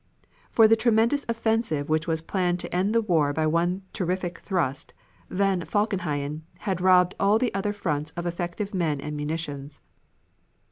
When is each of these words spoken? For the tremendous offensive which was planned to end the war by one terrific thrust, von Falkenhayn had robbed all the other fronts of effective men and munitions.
For 0.49 0.67
the 0.67 0.75
tremendous 0.75 1.27
offensive 1.29 1.87
which 1.87 2.07
was 2.07 2.23
planned 2.23 2.59
to 2.61 2.75
end 2.75 2.91
the 2.95 3.01
war 3.03 3.33
by 3.33 3.45
one 3.45 3.83
terrific 3.93 4.39
thrust, 4.39 4.95
von 5.29 5.61
Falkenhayn 5.61 6.41
had 6.57 6.81
robbed 6.81 7.13
all 7.19 7.37
the 7.37 7.53
other 7.53 7.71
fronts 7.71 8.09
of 8.17 8.25
effective 8.25 8.73
men 8.73 8.99
and 8.99 9.15
munitions. 9.15 9.79